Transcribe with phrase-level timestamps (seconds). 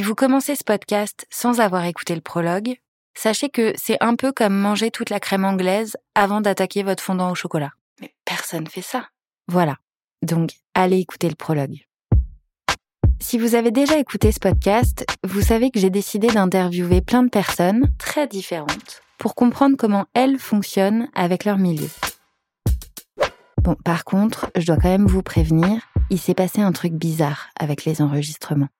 [0.00, 2.76] Si vous commencez ce podcast sans avoir écouté le prologue,
[3.12, 7.30] sachez que c'est un peu comme manger toute la crème anglaise avant d'attaquer votre fondant
[7.30, 7.72] au chocolat.
[8.00, 9.08] Mais personne fait ça.
[9.46, 9.76] Voilà.
[10.22, 11.84] Donc, allez écouter le prologue.
[13.20, 17.28] Si vous avez déjà écouté ce podcast, vous savez que j'ai décidé d'interviewer plein de
[17.28, 21.90] personnes très différentes pour comprendre comment elles fonctionnent avec leur milieu.
[23.60, 27.48] Bon, par contre, je dois quand même vous prévenir, il s'est passé un truc bizarre
[27.54, 28.70] avec les enregistrements.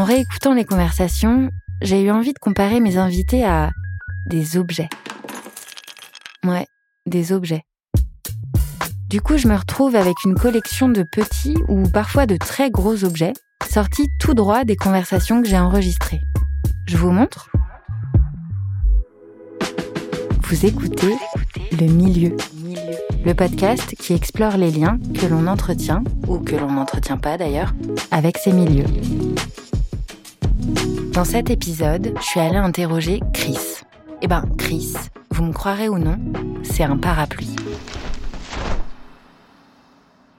[0.00, 1.50] En réécoutant les conversations,
[1.82, 3.70] j'ai eu envie de comparer mes invités à
[4.24, 4.88] des objets.
[6.42, 6.66] Ouais,
[7.04, 7.64] des objets.
[9.10, 13.04] Du coup, je me retrouve avec une collection de petits ou parfois de très gros
[13.04, 13.34] objets
[13.70, 16.22] sortis tout droit des conversations que j'ai enregistrées.
[16.86, 17.50] Je vous montre
[20.44, 21.14] Vous écoutez
[21.78, 22.38] Le Milieu,
[23.26, 27.74] le podcast qui explore les liens que l'on entretient, ou que l'on n'entretient pas d'ailleurs,
[28.10, 28.86] avec ces milieux.
[31.12, 33.58] Dans cet épisode, je suis allée interroger Chris.
[34.22, 34.94] Eh ben, Chris,
[35.30, 36.18] vous me croirez ou non,
[36.62, 37.56] c'est un parapluie.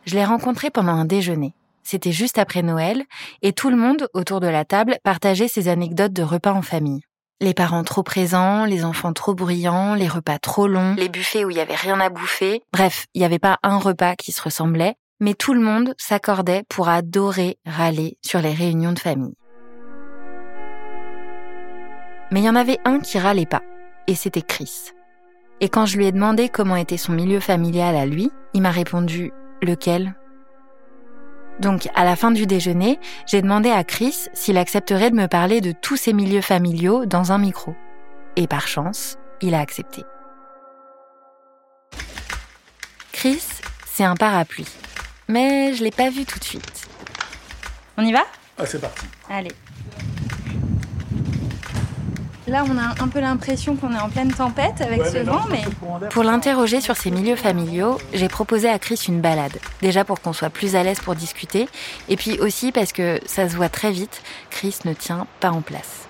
[0.06, 1.54] Je l'ai rencontré pendant un déjeuner.
[1.84, 3.04] C'était juste après Noël,
[3.42, 7.02] et tout le monde autour de la table partageait ses anecdotes de repas en famille.
[7.40, 11.50] Les parents trop présents, les enfants trop bruyants, les repas trop longs, les buffets où
[11.50, 12.62] il y avait rien à bouffer.
[12.72, 16.64] Bref, il n'y avait pas un repas qui se ressemblait, mais tout le monde s'accordait
[16.70, 19.34] pour adorer râler sur les réunions de famille.
[22.32, 23.62] Mais il y en avait un qui râlait pas,
[24.08, 24.92] et c'était Chris.
[25.60, 28.72] Et quand je lui ai demandé comment était son milieu familial à lui, il m'a
[28.72, 30.16] répondu lequel?
[31.60, 35.62] Donc, à la fin du déjeuner, j'ai demandé à Chris s'il accepterait de me parler
[35.62, 37.76] de tous ses milieux familiaux dans un micro.
[38.36, 40.04] Et par chance, il a accepté.
[43.12, 43.44] Chris,
[43.86, 44.68] c'est un parapluie.
[45.28, 46.88] Mais je l'ai pas vu tout de suite.
[47.98, 48.24] On y va?
[48.58, 49.06] Ah, c'est parti.
[49.30, 49.52] Allez.
[52.52, 55.62] Là, on a un peu l'impression qu'on est en pleine tempête avec ce vent, mais...
[56.10, 59.58] Pour l'interroger sur ses milieux familiaux, j'ai proposé à Chris une balade.
[59.82, 61.70] Déjà pour qu'on soit plus à l'aise pour discuter,
[62.10, 65.62] et puis aussi parce que ça se voit très vite, Chris ne tient pas en
[65.62, 66.10] place.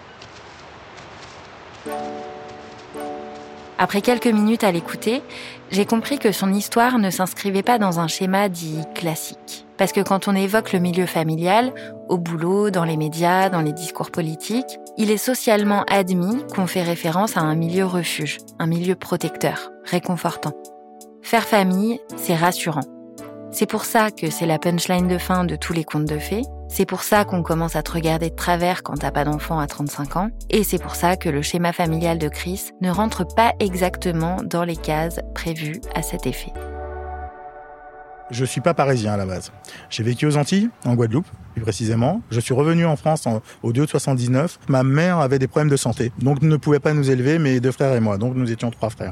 [3.78, 5.22] Après quelques minutes à l'écouter,
[5.69, 9.68] j'ai compris que son histoire ne s'inscrivait pas dans un schéma dit classique.
[9.81, 11.74] Parce que quand on évoque le milieu familial,
[12.08, 16.84] au boulot, dans les médias, dans les discours politiques, il est socialement admis qu'on fait
[16.84, 20.53] référence à un milieu refuge, un milieu protecteur, réconfortant.
[21.24, 22.84] Faire famille, c'est rassurant.
[23.50, 26.44] C'est pour ça que c'est la punchline de fin de tous les contes de fées.
[26.68, 29.66] C'est pour ça qu'on commence à te regarder de travers quand t'as pas d'enfant à
[29.66, 30.30] 35 ans.
[30.52, 34.64] Et c'est pour ça que le schéma familial de Chris ne rentre pas exactement dans
[34.64, 36.53] les cases prévues à cet effet.
[38.31, 39.52] Je suis pas parisien à la base.
[39.90, 42.22] J'ai vécu aux Antilles, en Guadeloupe, plus précisément.
[42.31, 43.28] Je suis revenu en France
[43.62, 44.58] au 2 de 79.
[44.69, 47.74] Ma mère avait des problèmes de santé, donc ne pouvait pas nous élever, mes deux
[47.74, 48.18] frères et moi.
[48.18, 49.12] Donc nous étions trois frères.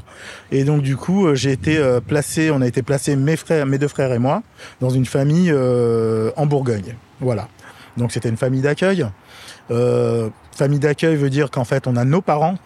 [0.50, 3.76] Et donc du coup, j'ai été euh, placé, on a été placé mes frères, mes
[3.76, 4.42] deux frères et moi,
[4.80, 6.96] dans une famille euh, en Bourgogne.
[7.20, 7.48] Voilà.
[7.98, 9.06] Donc c'était une famille d'accueil.
[9.70, 12.56] Euh, famille d'accueil veut dire qu'en fait on a nos parents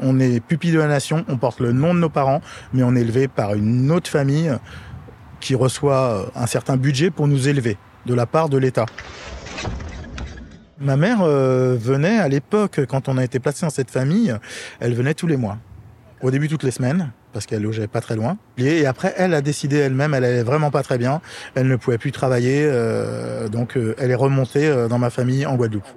[0.00, 2.40] on est pupille de la nation, on porte le nom de nos parents,
[2.72, 4.52] mais on est élevé par une autre famille
[5.48, 8.84] qui reçoit un certain budget pour nous élever de la part de l'État.
[10.78, 14.36] Ma mère euh, venait à l'époque, quand on a été placé dans cette famille,
[14.78, 15.56] elle venait tous les mois.
[16.20, 18.36] Au début toutes les semaines, parce qu'elle logeait pas très loin.
[18.58, 21.22] Et après, elle a décidé elle-même, elle allait vraiment pas très bien,
[21.54, 25.46] elle ne pouvait plus travailler, euh, donc euh, elle est remontée euh, dans ma famille
[25.46, 25.88] en Guadeloupe.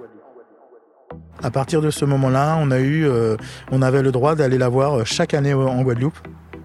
[1.42, 3.36] À partir de ce moment-là, on a eu, euh,
[3.70, 6.16] on avait le droit d'aller la voir chaque année en Guadeloupe.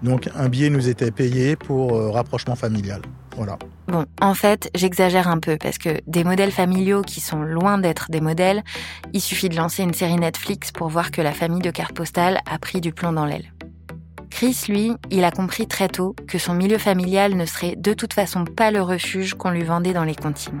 [0.02, 3.02] Donc un billet nous était payé pour euh, rapprochement familial.
[3.36, 3.58] Voilà.
[3.86, 8.10] Bon, en fait, j'exagère un peu parce que des modèles familiaux qui sont loin d'être
[8.10, 8.62] des modèles,
[9.12, 12.40] il suffit de lancer une série Netflix pour voir que la famille de carte postale
[12.50, 13.52] a pris du plomb dans l'aile.
[14.30, 18.12] Chris, lui, il a compris très tôt que son milieu familial ne serait de toute
[18.12, 20.60] façon pas le refuge qu'on lui vendait dans les comptines.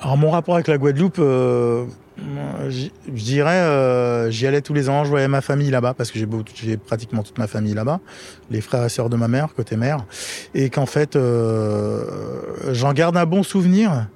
[0.00, 1.86] Alors mon rapport avec la Guadeloupe, euh,
[2.16, 6.18] je dirais, euh, j'y allais tous les ans, je voyais ma famille là-bas parce que
[6.18, 8.00] j'ai, pratiquement toute ma famille là-bas,
[8.50, 10.04] les frères et sœurs de ma mère côté mère,
[10.54, 12.04] et qu'en fait euh,
[12.72, 14.08] j'en garde un bon souvenir.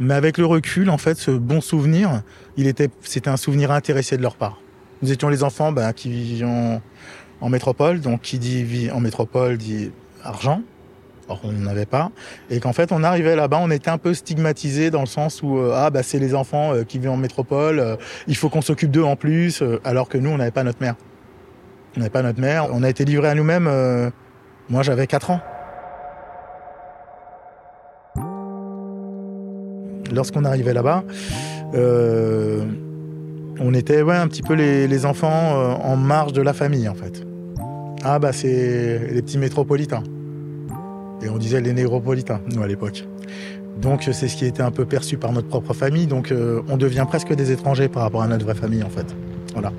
[0.00, 2.22] Mais avec le recul, en fait, ce bon souvenir,
[2.56, 4.60] il était, c'était un souvenir intéressé de leur part.
[5.02, 6.82] Nous étions les enfants ben, qui vivions
[7.40, 9.92] en métropole, donc qui dit vie en métropole dit
[10.24, 10.62] argent.
[11.28, 12.10] Or, on n'en avait pas.
[12.50, 15.58] Et qu'en fait, on arrivait là-bas, on était un peu stigmatisé dans le sens où,
[15.58, 18.60] euh, ah, bah, c'est les enfants euh, qui vivent en métropole, euh, il faut qu'on
[18.60, 20.96] s'occupe d'eux en plus, alors que nous, on n'avait pas notre mère.
[21.96, 22.68] On n'avait pas notre mère.
[22.72, 23.70] On a été livrés à nous-mêmes.
[24.68, 25.40] moi, j'avais 4 ans.
[30.12, 31.02] lorsqu'on arrivait là-bas,
[33.60, 36.94] on était ouais, un petit peu les, enfants euh, en marge de la famille en
[36.94, 37.24] fait.
[38.02, 40.02] Ah bah c'est les petits métropolitains.
[41.22, 43.06] Et on disait les négropolitains, nous à l'époque.
[43.80, 46.06] Donc c'est ce qui était un peu perçu par notre propre famille.
[46.06, 46.32] Donc
[46.68, 49.06] on devient presque des étrangers par rapport à notre vraie famille en fait.
[49.52, 49.72] Voilà.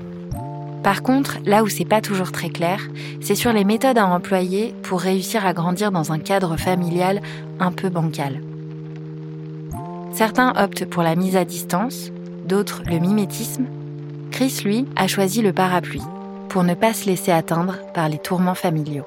[0.82, 2.80] Par contre, là où c'est pas toujours très clair,
[3.20, 7.22] c'est sur les méthodes à employer pour réussir à grandir dans un cadre familial
[7.58, 8.40] un peu bancal.
[10.12, 12.12] Certains optent pour la mise à distance,
[12.46, 13.64] d'autres le mimétisme.
[14.30, 16.02] Chris, lui, a choisi le parapluie
[16.48, 19.06] pour ne pas se laisser atteindre par les tourments familiaux.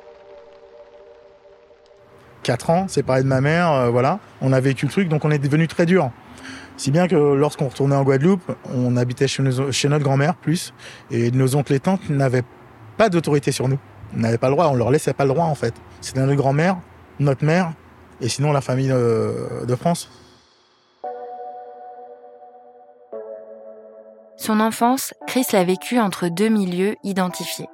[2.49, 4.17] 4 ans, séparé de ma mère, euh, voilà.
[4.41, 6.09] On a vécu le truc, donc on est devenu très dur.
[6.77, 8.41] Si bien que lorsqu'on retournait en Guadeloupe,
[8.73, 10.73] on habitait chez, notre grand-mère plus,
[11.11, 12.41] et nos oncles et tantes n'avaient
[12.97, 13.77] pas d'autorité sur nous.
[14.15, 15.75] On n'avait pas le droit, on leur laissait pas le droit en fait.
[16.01, 16.77] C'était notre grand-mère,
[17.19, 17.73] notre mère,
[18.19, 20.09] et sinon la famille de, France.
[24.37, 27.67] Son enfance, Chris l'a vécue entre deux milieux identifiés.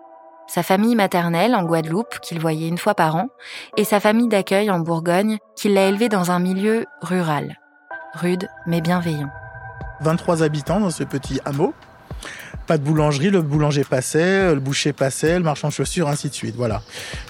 [0.48, 3.28] Sa famille maternelle en Guadeloupe, qu'il voyait une fois par an,
[3.78, 7.58] et sa famille d'accueil en Bourgogne, qu'il l'a élevé dans un milieu rural
[8.16, 9.30] rude mais bienveillant.
[10.02, 11.74] 23 habitants dans ce petit hameau.
[12.68, 16.34] Pas de boulangerie, le boulanger passait, le boucher passait, le marchand de chaussures, ainsi de
[16.34, 16.56] suite.
[16.56, 16.82] Voilà.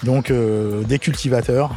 [0.02, 1.74] Donc euh, des cultivateurs,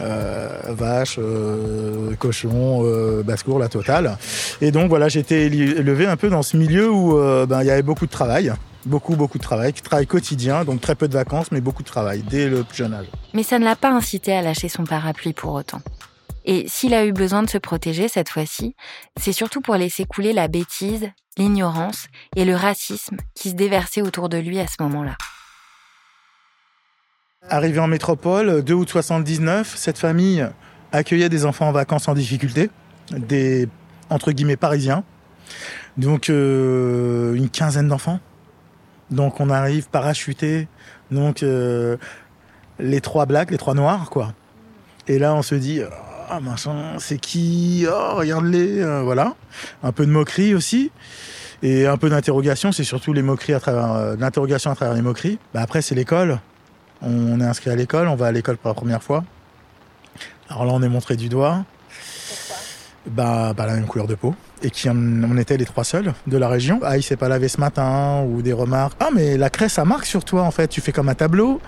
[0.00, 2.82] vaches, euh, cochons,
[3.22, 4.16] basse-cour, la totale.
[4.60, 7.14] Et donc voilà, j'étais élevé un peu dans ce milieu où
[7.46, 8.52] ben, il y avait beaucoup de travail.
[8.86, 12.22] Beaucoup, beaucoup de travail, travail quotidien, donc très peu de vacances, mais beaucoup de travail
[12.26, 13.06] dès le plus jeune âge.
[13.34, 15.82] Mais ça ne l'a pas incité à lâcher son parapluie pour autant.
[16.46, 18.74] Et s'il a eu besoin de se protéger cette fois-ci,
[19.20, 22.06] c'est surtout pour laisser couler la bêtise, l'ignorance
[22.36, 25.16] et le racisme qui se déversaient autour de lui à ce moment-là.
[27.48, 30.46] Arrivé en métropole, 2 août 79, cette famille
[30.92, 32.70] accueillait des enfants en vacances en difficulté,
[33.16, 33.66] des
[34.10, 35.04] entre guillemets parisiens.
[35.96, 38.20] Donc euh, une quinzaine d'enfants.
[39.10, 40.68] Donc on arrive parachuté,
[41.10, 41.96] donc euh,
[42.78, 44.34] les trois blacks, les trois noirs quoi.
[45.08, 45.80] Et là on se dit
[46.28, 46.40] ah
[46.98, 47.86] c'est qui?
[47.90, 49.34] Oh, regarde-les, euh, voilà.
[49.82, 50.92] Un peu de moquerie aussi.
[51.62, 55.38] Et un peu d'interrogation, c'est surtout les moqueries à travers l'interrogation à travers les moqueries.
[55.52, 56.38] Bah, après, c'est l'école.
[57.02, 59.24] On est inscrit à l'école, on va à l'école pour la première fois.
[60.48, 61.64] Alors là, on est montré du doigt.
[63.06, 64.34] Bah, bah, la même couleur de peau.
[64.62, 66.80] Et qui on était les trois seuls de la région.
[66.82, 68.96] Ah, il s'est pas lavé ce matin, ou des remarques.
[69.00, 70.68] Ah, mais la craie, ça marque sur toi, en fait.
[70.68, 71.60] Tu fais comme un tableau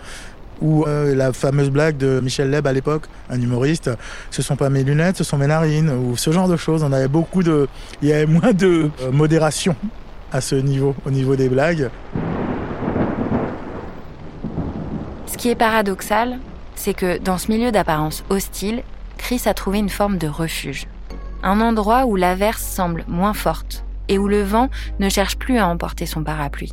[0.60, 3.90] ou euh, la fameuse blague de Michel Leb à l'époque, un humoriste,
[4.30, 6.84] ce sont pas mes lunettes, ce sont mes narines, ou ce genre de choses.
[6.84, 7.68] On avait beaucoup de,
[8.00, 9.74] il y avait moins de euh, modération
[10.32, 11.90] à ce niveau, au niveau des blagues.
[15.32, 16.38] Ce qui est paradoxal,
[16.74, 18.82] c'est que dans ce milieu d'apparence hostile,
[19.16, 20.86] Chris a trouvé une forme de refuge.
[21.42, 24.68] Un endroit où l'averse semble moins forte et où le vent
[25.00, 26.72] ne cherche plus à emporter son parapluie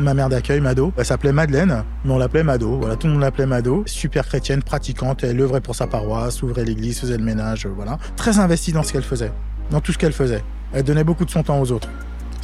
[0.00, 0.92] ma mère d'accueil, Mado.
[0.96, 2.78] Elle s'appelait Madeleine, mais on l'appelait Mado.
[2.78, 3.84] Voilà, tout le monde l'appelait Mado.
[3.86, 5.22] Super chrétienne, pratiquante.
[5.22, 7.98] Elle œuvrait pour sa paroisse, ouvrait l'église, faisait le ménage, voilà.
[8.16, 9.30] Très investie dans ce qu'elle faisait,
[9.70, 10.42] dans tout ce qu'elle faisait.
[10.72, 11.88] Elle donnait beaucoup de son temps aux autres.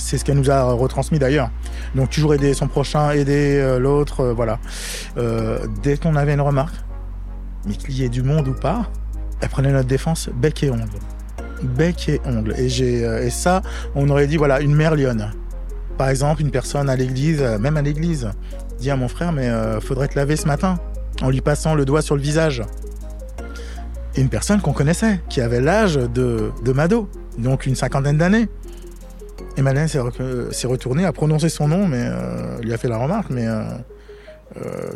[0.00, 1.50] C'est ce qu'elle nous a retransmis d'ailleurs.
[1.94, 4.58] Donc toujours aider son prochain, aider euh, l'autre, euh, voilà.
[5.16, 6.74] Euh, dès qu'on avait une remarque,
[7.66, 8.90] mais qu'il y ait du monde ou pas,
[9.40, 10.98] elle prenait notre défense bec et ongle.
[11.62, 12.54] Bec et ongle.
[12.58, 13.62] Et, j'ai, et ça,
[13.94, 15.30] on aurait dit, voilà, une mère lionne.
[15.98, 18.30] Par exemple, une personne à l'église, même à l'église,
[18.80, 20.78] dit à mon frère, mais euh, faudrait te laver ce matin,
[21.22, 22.62] en lui passant le doigt sur le visage.
[24.16, 28.48] Et une personne qu'on connaissait, qui avait l'âge de, de Mado, donc une cinquantaine d'années.
[29.60, 33.28] Et Madeleine s'est retournée, à prononcer son nom, mais euh, lui a fait la remarque,
[33.28, 33.46] mais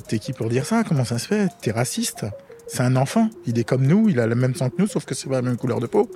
[0.08, 0.84] t'es qui pour dire ça?
[0.88, 1.48] Comment ça se fait?
[1.60, 2.24] T'es raciste?
[2.66, 5.04] C'est un enfant, il est comme nous, il a le même sang que nous, sauf
[5.04, 6.10] que c'est pas la même couleur de peau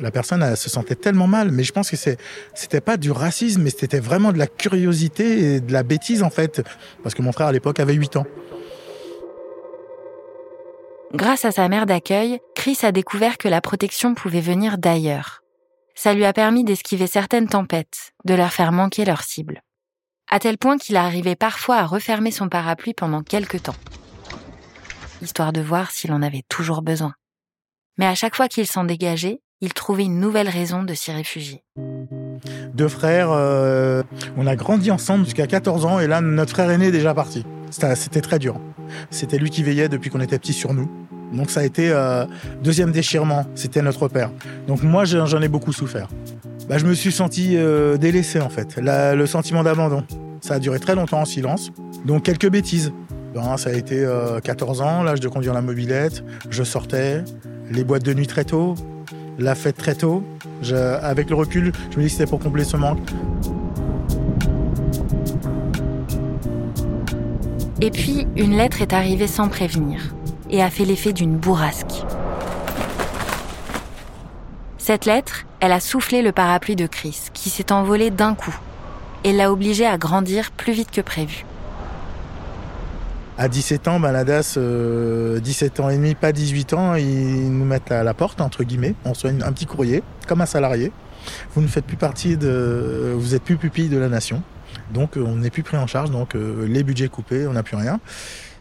[0.00, 1.50] la personne elle, se sentait tellement mal.
[1.50, 5.60] Mais je pense que c'était pas du racisme, mais c'était vraiment de la curiosité et
[5.60, 6.62] de la bêtise en fait.
[7.02, 8.26] Parce que mon frère à l'époque avait 8 ans.
[11.14, 15.42] Grâce à sa mère d'accueil, Chris a découvert que la protection pouvait venir d'ailleurs.
[16.00, 19.62] Ça lui a permis d'esquiver certaines tempêtes, de leur faire manquer leur cible.
[20.30, 23.74] À tel point qu'il arrivait parfois à refermer son parapluie pendant quelques temps.
[25.22, 27.14] Histoire de voir s'il en avait toujours besoin.
[27.96, 31.64] Mais à chaque fois qu'il s'en dégageait, il trouvait une nouvelle raison de s'y réfugier.
[32.74, 34.04] Deux frères, euh,
[34.36, 37.44] on a grandi ensemble jusqu'à 14 ans et là notre frère aîné est déjà parti.
[37.70, 38.60] C'était très dur.
[39.10, 40.88] C'était lui qui veillait depuis qu'on était petits sur nous.
[41.32, 42.24] Donc ça a été euh,
[42.62, 44.30] deuxième déchirement, c'était notre père.
[44.66, 46.08] Donc moi j'en ai beaucoup souffert.
[46.68, 50.04] Bah, je me suis senti euh, délaissé en fait, le sentiment d'abandon.
[50.40, 51.70] Ça a duré très longtemps en silence.
[52.04, 52.92] Donc quelques bêtises.
[53.56, 54.06] ça a été
[54.42, 56.24] 14 ans, l'âge de conduire la mobilette.
[56.50, 57.24] Je sortais,
[57.70, 58.74] les boîtes de nuit très tôt,
[59.38, 60.22] l'a fait très tôt.
[61.02, 62.98] avec le recul, je me dis que c'était pour combler ce manque.
[67.80, 70.14] Et puis, une lettre est arrivée sans prévenir
[70.50, 72.04] et a fait l'effet d'une bourrasque.
[74.78, 78.56] Cette lettre, elle a soufflé le parapluie de Chris, qui s'est envolé d'un coup,
[79.24, 81.44] et l'a obligé à grandir plus vite que prévu.
[83.36, 87.92] À 17 ans, Baladas, 17 euh, ans et demi, pas 18 ans, ils nous mettent
[87.92, 88.94] à la porte, entre guillemets.
[89.04, 90.90] On reçoit un petit courrier, comme un salarié.
[91.54, 93.14] Vous ne faites plus partie de.
[93.16, 94.42] Vous êtes plus pupille de la nation.
[94.92, 97.62] Donc euh, on n'est plus pris en charge, donc euh, les budgets coupés, on n'a
[97.62, 98.00] plus rien.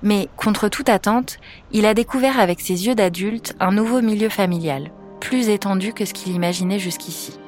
[0.04, 1.38] Mais contre toute attente,
[1.72, 6.14] il a découvert avec ses yeux d'adulte un nouveau milieu familial, plus étendu que ce
[6.14, 7.40] qu'il imaginait jusqu'ici,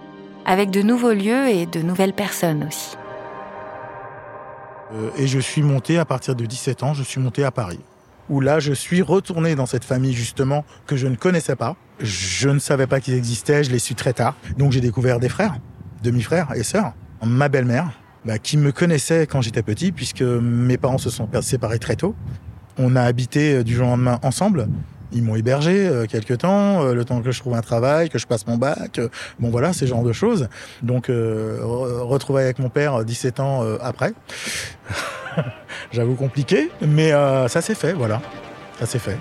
[0.46, 2.98] avec de nouveaux lieux et de nouvelles personnes aussi.
[4.94, 7.80] Euh, et je suis monté à partir de 17 ans, je suis monté à Paris.
[8.30, 11.76] Où là, je suis retourné dans cette famille justement que je ne connaissais pas.
[12.00, 14.36] Je ne savais pas qu'ils existaient, je les su très tard.
[14.58, 15.58] Donc j'ai découvert des frères,
[16.04, 16.94] demi-frères et sœurs.
[17.26, 17.90] Ma belle-mère,
[18.26, 22.16] bah, qui me connaissait quand j'étais petit, puisque mes parents se sont séparés très tôt.
[22.78, 24.68] On a habité euh, du jour au lendemain ensemble.
[25.12, 28.20] Ils m'ont hébergé euh, quelques temps, euh, le temps que je trouve un travail, que
[28.20, 29.02] je passe mon bac.
[29.40, 30.48] bon voilà, ces genres de choses.
[30.82, 34.14] Donc retrouver avec mon père 17 ans après.
[35.92, 37.12] J'avoue compliqué, mais
[37.48, 38.22] ça s'est fait, voilà.
[38.80, 39.18] Ça s'est fait.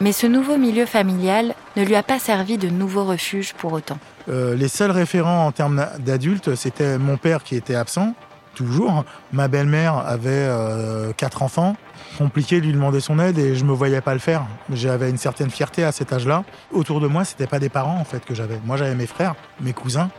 [0.00, 3.98] Mais ce nouveau milieu familial ne lui a pas servi de nouveau refuge pour autant.
[4.30, 8.14] Euh, les seuls référents en termes d'adultes, c'était mon père qui était absent,
[8.54, 9.04] toujours.
[9.32, 11.76] Ma belle-mère avait euh, quatre enfants.
[12.16, 14.46] Compliqué de lui demander son aide et je me voyais pas le faire.
[14.72, 16.44] J'avais une certaine fierté à cet âge-là.
[16.72, 18.58] Autour de moi, c'était pas des parents en fait que j'avais.
[18.64, 20.10] Moi, j'avais mes frères, mes cousins,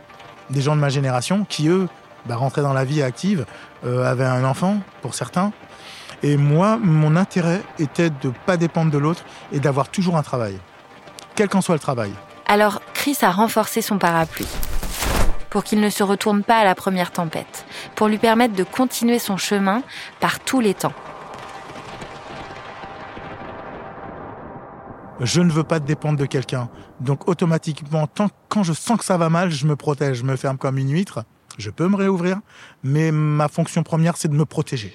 [0.48, 1.88] des gens de ma génération qui eux
[2.26, 3.46] bah, rentraient dans la vie active,
[3.84, 5.52] euh, avaient un enfant pour certains,
[6.22, 10.22] et moi, mon intérêt était de ne pas dépendre de l'autre et d'avoir toujours un
[10.22, 10.58] travail,
[11.34, 12.12] quel qu'en soit le travail.
[12.46, 14.48] Alors, Chris a renforcé son parapluie
[15.50, 19.18] pour qu'il ne se retourne pas à la première tempête, pour lui permettre de continuer
[19.18, 19.82] son chemin
[20.18, 20.94] par tous les temps.
[25.20, 26.70] Je ne veux pas dépendre de quelqu'un.
[27.00, 30.36] Donc automatiquement, tant, quand je sens que ça va mal, je me protège, je me
[30.36, 31.24] ferme comme une huître.
[31.58, 32.38] Je peux me réouvrir,
[32.82, 34.94] mais ma fonction première, c'est de me protéger.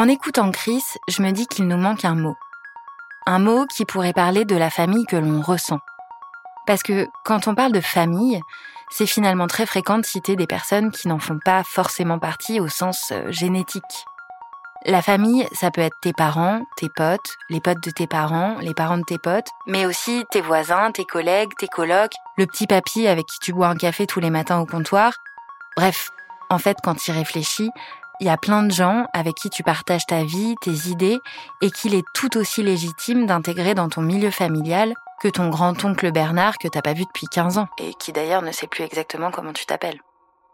[0.00, 2.34] En écoutant Chris, je me dis qu'il nous manque un mot.
[3.26, 5.78] Un mot qui pourrait parler de la famille que l'on ressent.
[6.66, 8.40] Parce que quand on parle de famille,
[8.88, 12.68] c'est finalement très fréquent de citer des personnes qui n'en font pas forcément partie au
[12.68, 14.06] sens euh, génétique.
[14.86, 18.72] La famille, ça peut être tes parents, tes potes, les potes de tes parents, les
[18.72, 23.06] parents de tes potes, mais aussi tes voisins, tes collègues, tes colocs, le petit papy
[23.06, 25.12] avec qui tu bois un café tous les matins au comptoir.
[25.76, 26.08] Bref,
[26.48, 27.70] en fait, quand tu y réfléchis,
[28.20, 31.18] il y a plein de gens avec qui tu partages ta vie, tes idées,
[31.62, 36.58] et qu'il est tout aussi légitime d'intégrer dans ton milieu familial que ton grand-oncle Bernard
[36.58, 39.52] que t'as pas vu depuis 15 ans, et qui d'ailleurs ne sait plus exactement comment
[39.52, 40.00] tu t'appelles.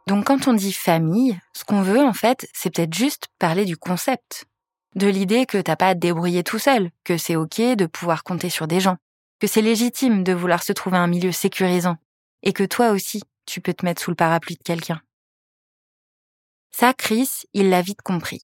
[0.07, 3.77] Donc quand on dit famille, ce qu'on veut en fait, c'est peut-être juste parler du
[3.77, 4.47] concept.
[4.95, 8.23] De l'idée que t'as pas à te débrouiller tout seul, que c'est ok de pouvoir
[8.23, 8.97] compter sur des gens,
[9.41, 11.97] que c'est légitime de vouloir se trouver un milieu sécurisant,
[12.43, 15.01] et que toi aussi, tu peux te mettre sous le parapluie de quelqu'un.
[16.79, 18.43] Ça, Chris, il l'a vite compris.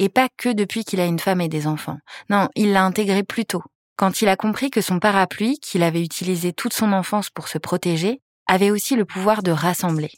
[0.00, 1.98] Et pas que depuis qu'il a une femme et des enfants.
[2.28, 3.62] Non, il l'a intégré plus tôt,
[3.94, 7.58] quand il a compris que son parapluie, qu'il avait utilisé toute son enfance pour se
[7.58, 10.10] protéger, avait aussi le pouvoir de rassembler.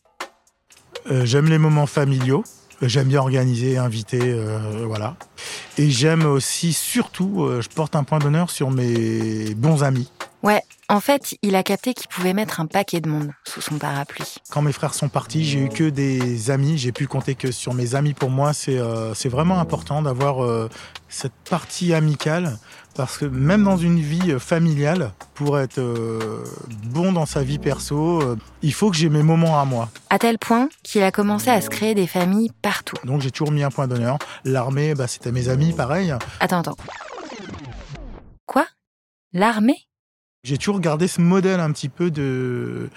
[1.10, 2.42] Euh, j'aime les moments familiaux.
[2.80, 5.16] J'aime bien organiser, inviter, euh, voilà.
[5.76, 10.10] Et j'aime aussi, surtout, euh, je porte un point d'honneur sur mes bons amis.
[10.42, 13.78] Ouais, en fait, il a capté qu'il pouvait mettre un paquet de monde sous son
[13.78, 14.34] parapluie.
[14.50, 16.78] Quand mes frères sont partis, j'ai eu que des amis.
[16.78, 18.12] J'ai pu compter que sur mes amis.
[18.12, 20.68] Pour moi, c'est euh, vraiment important d'avoir euh,
[21.08, 22.58] cette partie amicale.
[22.96, 26.44] Parce que même dans une vie familiale, pour être euh,
[26.86, 29.88] bon dans sa vie perso, il faut que j'ai mes moments à moi.
[30.10, 32.96] À tel point qu'il a commencé à se créer des familles partout.
[33.04, 34.18] Donc j'ai toujours mis un point d'honneur.
[34.44, 36.12] L'armée, bah, c'était mes amis, pareil.
[36.40, 36.76] Attends, attends.
[38.44, 38.66] Quoi?
[39.32, 39.86] L'armée?
[40.44, 42.90] J'ai toujours gardé ce modèle un petit peu de,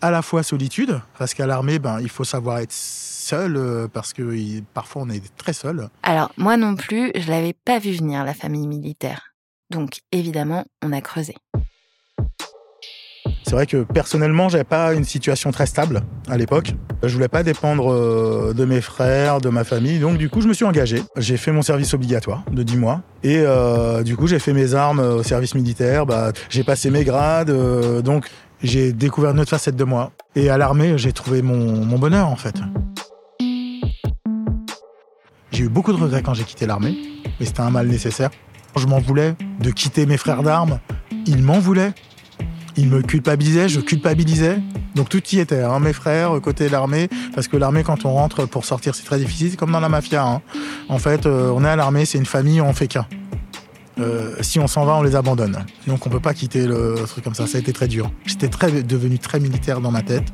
[0.00, 4.12] à la fois solitude, parce qu'à l'armée, ben, il faut savoir être seul, euh, parce
[4.12, 5.88] que parfois on est très seul.
[6.02, 9.32] Alors, moi non plus, je l'avais pas vu venir, la famille militaire.
[9.70, 11.34] Donc, évidemment, on a creusé.
[13.52, 16.72] C'est vrai que personnellement, j'avais pas une situation très stable à l'époque.
[17.02, 19.98] Je voulais pas dépendre euh, de mes frères, de ma famille.
[19.98, 21.02] Donc du coup, je me suis engagé.
[21.18, 23.02] J'ai fait mon service obligatoire de 10 mois.
[23.22, 26.06] Et euh, du coup, j'ai fait mes armes au service militaire.
[26.06, 27.50] Bah, j'ai passé mes grades.
[27.50, 28.26] Euh, donc
[28.62, 30.12] j'ai découvert une autre facette de moi.
[30.34, 32.54] Et à l'armée, j'ai trouvé mon bonheur en fait.
[35.50, 36.96] J'ai eu beaucoup de regrets quand j'ai quitté l'armée,
[37.38, 38.30] mais c'était un mal nécessaire.
[38.76, 40.78] Je m'en voulais de quitter mes frères d'armes.
[41.26, 41.92] Ils m'en voulaient.
[42.76, 44.58] Ils me culpabilisaient, je culpabilisais.
[44.94, 48.46] Donc tout y était, hein, mes frères, côté l'armée, parce que l'armée, quand on rentre
[48.46, 50.24] pour sortir, c'est très difficile, c'est comme dans la mafia.
[50.24, 50.42] Hein.
[50.88, 53.06] En fait, euh, on est à l'armée, c'est une famille, on fait qu'un.
[53.98, 55.64] Euh, si on s'en va, on les abandonne.
[55.86, 57.46] Donc on peut pas quitter le truc comme ça.
[57.46, 58.10] Ça a été très dur.
[58.24, 58.48] J'étais
[58.82, 60.32] devenu très militaire dans ma tête.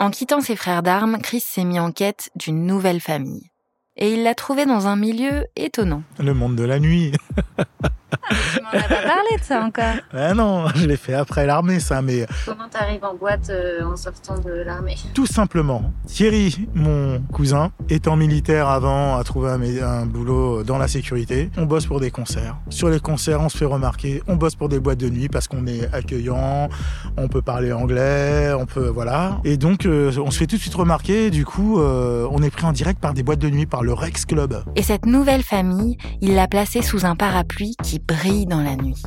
[0.00, 3.51] En quittant ses frères d'armes, Chris s'est mis en quête d'une nouvelle famille.
[3.96, 6.02] Et il l'a trouvée dans un milieu étonnant.
[6.18, 7.12] Le monde de la nuit.
[8.30, 9.94] tu m'en as pas parlé de ça encore.
[10.12, 12.26] Ah non, je l'ai fait après l'armée, ça, mais.
[12.44, 14.96] Comment t'arrives en boîte euh, en sortant de l'armée?
[15.14, 15.92] Tout simplement.
[16.06, 21.50] Thierry, mon cousin, étant militaire avant, a trouvé un, un, boulot dans la sécurité.
[21.56, 22.56] On bosse pour des concerts.
[22.68, 24.22] Sur les concerts, on se fait remarquer.
[24.26, 26.68] On bosse pour des boîtes de nuit parce qu'on est accueillant,
[27.16, 28.88] on peut parler anglais, on peut.
[28.88, 29.40] Voilà.
[29.44, 31.30] Et donc, euh, on se fait tout de suite remarquer.
[31.30, 33.92] Du coup, euh, on est pris en direct par des boîtes de nuit, par le
[33.92, 34.62] Rex Club.
[34.76, 39.02] Et cette nouvelle famille, il l'a placée sous un parapluie qui brille dans la nuit.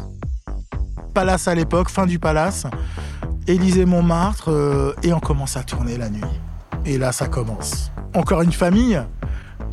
[1.13, 2.65] Palace à l'époque, fin du palace,
[3.47, 6.21] Élysée Montmartre, euh, et on commence à tourner la nuit.
[6.85, 7.91] Et là, ça commence.
[8.13, 9.01] Encore une famille.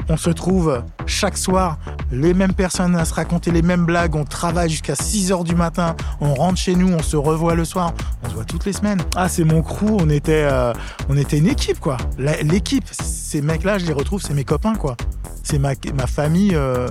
[0.09, 1.79] On se trouve chaque soir,
[2.11, 4.15] les mêmes personnes à se raconter les mêmes blagues.
[4.15, 5.97] On travaille jusqu'à 6 heures du matin.
[6.21, 7.93] On rentre chez nous, on se revoit le soir.
[8.23, 9.01] On se voit toutes les semaines.
[9.17, 9.91] Ah, c'est mon crew.
[10.01, 10.73] On était, euh,
[11.09, 11.97] on était une équipe, quoi.
[12.19, 14.97] L'équipe, ces mecs-là, je les retrouve, c'est mes copains, quoi.
[15.43, 15.75] C'est ma,
[16.07, 16.89] famille euh,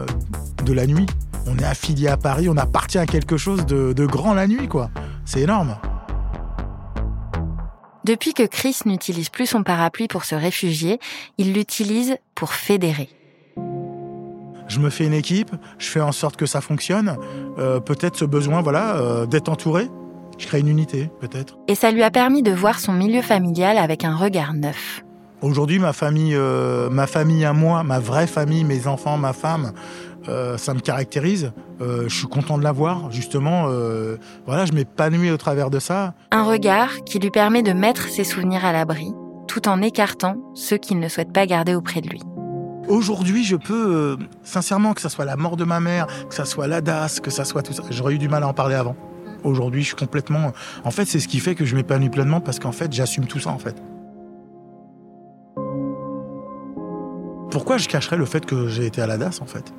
[0.65, 1.05] de la nuit
[1.51, 4.89] on est affilié à Paris, on appartient à quelque chose de, grand la nuit, quoi.
[5.25, 5.75] C'est énorme.
[8.03, 10.99] Depuis que Chris n'utilise plus son parapluie pour se réfugier,
[11.37, 13.09] il l'utilise pour fédérer.
[14.67, 17.17] Je me fais une équipe, je fais en sorte que ça fonctionne.
[17.59, 19.89] Euh, peut-être ce besoin, voilà, euh, d'être entouré.
[20.39, 21.57] Je crée une unité, peut-être.
[21.67, 25.03] Et ça lui a permis de voir son milieu familial avec un regard neuf.
[25.41, 29.73] Aujourd'hui, ma famille, euh, ma famille à moi, ma vraie famille, mes enfants, ma femme,
[30.27, 31.51] euh, ça me caractérise.
[31.81, 33.65] Euh, je suis content de l'avoir, justement.
[33.69, 36.13] Euh, voilà, je m'épanouis au travers de ça.
[36.31, 39.13] Un regard qui lui permet de mettre ses souvenirs à l'abri,
[39.47, 42.21] tout en écartant ceux qu'il ne souhaite pas garder auprès de lui.
[42.87, 46.67] Aujourd'hui, je peux, sincèrement, que ça soit la mort de ma mère, que ça soit
[46.67, 48.95] la DAS, que ça soit tout ça, j'aurais eu du mal à en parler avant.
[49.43, 50.51] Aujourd'hui, je suis complètement.
[50.83, 53.39] En fait, c'est ce qui fait que je m'épanouis pleinement parce qu'en fait, j'assume tout
[53.39, 53.75] ça, en fait.
[57.49, 59.73] Pourquoi je cacherais le fait que j'ai été à la DAS, en fait?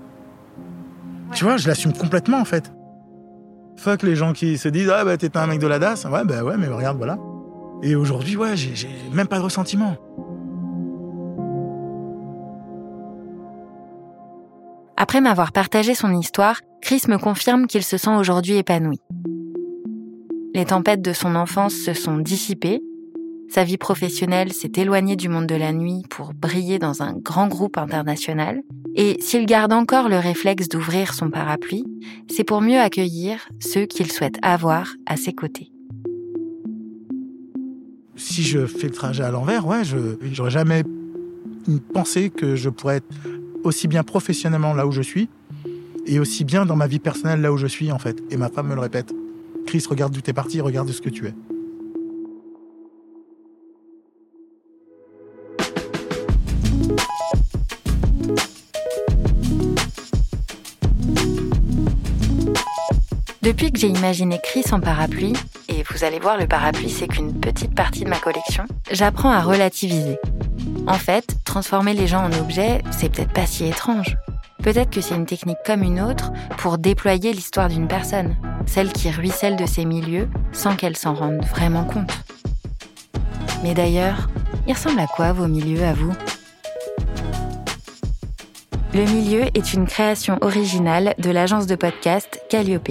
[1.33, 2.73] Tu vois, je l'assume complètement en fait.
[3.77, 6.07] Fuck les gens qui se disent Ah bah t'es un mec de la DAS.
[6.11, 7.19] Ouais, bah ouais, mais regarde, voilà.
[7.83, 9.97] Et aujourd'hui, ouais, j'ai même pas de ressentiment.
[14.97, 19.01] Après m'avoir partagé son histoire, Chris me confirme qu'il se sent aujourd'hui épanoui.
[20.55, 22.83] Les tempêtes de son enfance se sont dissipées
[23.53, 27.49] sa vie professionnelle s'est éloignée du monde de la nuit pour briller dans un grand
[27.49, 28.63] groupe international.
[28.95, 31.85] Et s'il garde encore le réflexe d'ouvrir son parapluie,
[32.31, 35.71] c'est pour mieux accueillir ceux qu'il souhaite avoir à ses côtés.
[38.17, 40.85] Si je fais le trajet à l'envers, ouais, je jamais
[41.95, 43.07] pensé que je pourrais être
[43.65, 45.29] aussi bien professionnellement là où je suis
[46.07, 48.23] et aussi bien dans ma vie personnelle là où je suis en fait.
[48.31, 49.13] Et ma femme me le répète.
[49.67, 51.35] Chris, regarde d'où t'es parti, regarde ce que tu es.
[63.63, 65.35] Depuis que j'ai imaginé Chris en parapluie,
[65.69, 69.41] et vous allez voir, le parapluie, c'est qu'une petite partie de ma collection, j'apprends à
[69.41, 70.19] relativiser.
[70.89, 74.17] En fait, transformer les gens en objets, c'est peut-être pas si étrange.
[74.65, 78.35] Peut-être que c'est une technique comme une autre pour déployer l'histoire d'une personne,
[78.67, 82.19] celle qui ruisselle de ses milieux sans qu'elle s'en rende vraiment compte.
[83.63, 84.29] Mais d'ailleurs,
[84.67, 86.13] il ressemble à quoi vos milieux à vous?
[88.93, 92.91] Le milieu est une création originale de l'agence de podcast Calliope.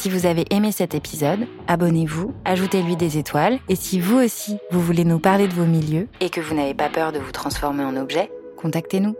[0.00, 4.80] Si vous avez aimé cet épisode, abonnez-vous, ajoutez-lui des étoiles, et si vous aussi, vous
[4.80, 7.84] voulez nous parler de vos milieux et que vous n'avez pas peur de vous transformer
[7.84, 9.14] en objet, contactez-nous.